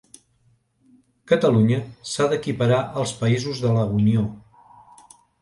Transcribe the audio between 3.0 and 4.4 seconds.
als països de la Unió.